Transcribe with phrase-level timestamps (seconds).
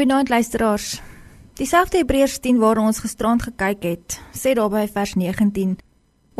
[0.00, 1.00] Goeienaand luisteraars.
[1.52, 5.74] Dieselfde Hebreërs 10 waar ons gisterand gekyk het, sê daar by vers 19: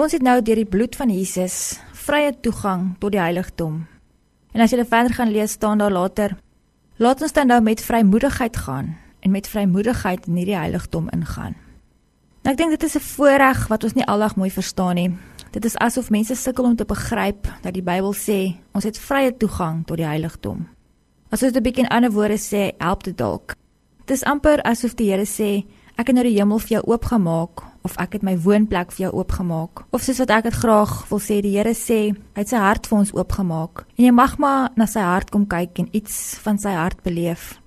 [0.01, 1.77] Ons het nou deur die bloed van Jesus
[2.07, 3.83] vrye toegang tot die heiligdom.
[4.57, 6.39] En as jy verder gaan lees, staan daar later:
[6.97, 11.53] Laat ons dan nou met vrymoedigheid gaan en met vrymoedigheid in hierdie heiligdom ingaan.
[12.41, 15.19] Nou ek dink dit is 'n voorreg wat ons nie aldag mooi verstaan nie.
[15.53, 19.37] Dit is asof mense sukkel om te begryp dat die Bybel sê ons het vrye
[19.37, 20.80] toegang tot die heiligdom.
[21.31, 23.55] As ons 'n bietjie in ander woorde sê, help dit dalk.
[24.05, 25.65] Dit is amper asof die Here sê,
[25.97, 29.13] ek het nou die hemel vir jou oopgemaak of ek het my woonplek vir jou
[29.15, 29.85] oopgemaak.
[29.93, 32.87] Of soos wat ek dit graag wil sê, die Here sê, hy het sy hart
[32.87, 33.87] vir ons oopgemaak.
[33.97, 37.61] En jy mag maar na sy hart kom kyk en iets van sy hart beleef.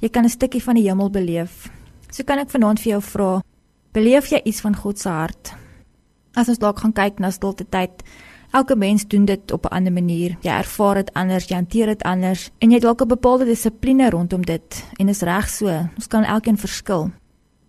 [0.00, 1.70] Jy kan 'n stukkie van die hemel beleef.
[2.10, 3.40] So kan ek vanaand vir jou vra,
[3.94, 5.54] beleef jy iets van God se hart?
[6.36, 8.02] As ons dalk gaan kyk na stilte tyd,
[8.50, 10.36] elke mens doen dit op 'n ander manier.
[10.40, 14.10] Jy ervaar dit anders, jy hanteer dit anders en jy het dalk 'n bepaalde dissipline
[14.10, 15.88] rondom dit en is reg so.
[15.96, 17.10] Ons kan elkeen verskil.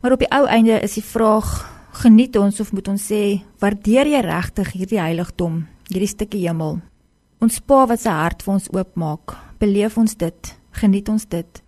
[0.02, 4.08] Maar op die ou einde is die vraag, geniet ons of moet ons sê, waardeer
[4.08, 6.80] jy regtig hierdie heiligdom, hierdie stukkie hemel?
[7.40, 11.62] Ons Pa wat sy hart vir ons oopmaak, beleef ons dit, geniet ons dit.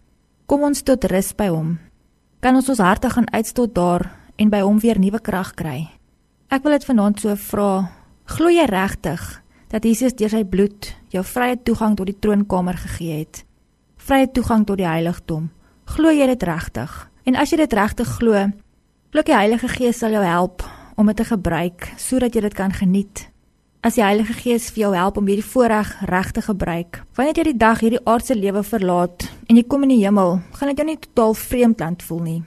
[0.46, 1.80] Kom ons tot rus by hom.
[2.40, 5.90] Kan ons ons harte gaan uitstot daar en by hom weer nuwe krag kry?
[6.52, 8.01] Ek wil dit vanaand so vra.
[8.32, 9.22] Glo jy regtig
[9.74, 13.42] dat Jesus deur sy bloed jou vrye toegang tot die troonkamer gegee het?
[14.00, 15.50] Vrye toegang tot die heiligdom.
[15.92, 16.94] Glo jy dit regtig?
[17.28, 18.46] En as jy dit regtig glo,
[19.12, 20.64] glo die Heilige Gees sal jou help
[20.96, 23.26] om dit te gebruik sodat jy dit kan geniet.
[23.84, 27.50] As die Heilige Gees vir jou help om hierdie voorreg reg te gebruik, wanneer jy
[27.52, 30.88] die dag hierdie aardse lewe verlaat en jy kom in die hemel, gaan dit jou
[30.88, 32.40] nie totaal vreemd laat voel nie.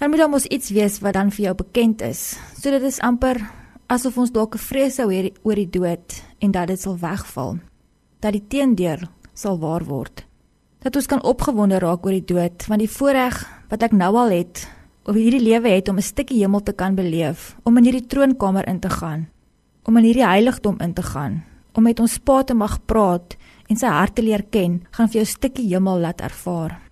[0.00, 2.38] Dan moet ons iets wees wat dan vir jou bekend is.
[2.56, 3.42] So dit is amper
[3.88, 7.58] asof ons dalk 'n vrees sou hê oor die dood en dat dit sal wegval.
[8.20, 10.26] Dat die teendeel sal waar word.
[10.80, 14.30] Dat ons kan opgewonde raak oor die dood, want die voorreg wat ek nou al
[14.30, 14.68] het
[15.04, 18.68] of hierdie lewe het om 'n stukkie hemel te kan beleef, om in hierdie troonkamer
[18.68, 19.28] in te gaan,
[19.84, 23.36] om in hierdie heiligdom in te gaan, om met ons Pa te mag praat
[23.68, 26.87] en sy hart te leer ken, gaan vir jou 'n stukkie hemel laat ervaar.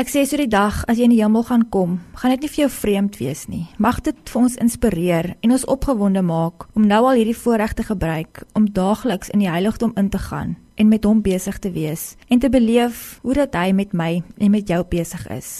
[0.00, 2.50] Ek sê so die dag as jy in die hemel gaan kom, gaan dit nie
[2.54, 3.66] vir jou vreemd wees nie.
[3.76, 8.40] Mag dit vir ons inspireer en ons opgewonde maak om nou al hierdie voorregte gebruik
[8.56, 12.40] om daagliks in die heiligdom in te gaan en met hom besig te wees en
[12.40, 15.52] te beleef hoe dat hy met my en met jou besig is.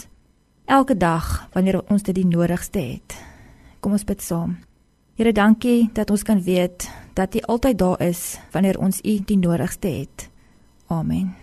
[0.64, 3.18] Elke dag wanneer ons dit die nodigste het.
[3.84, 4.56] Kom ons bid saam.
[5.20, 9.36] Here, dankie dat ons kan weet dat U altyd daar is wanneer ons U die
[9.36, 10.30] nodigste het.
[10.88, 11.41] Amen.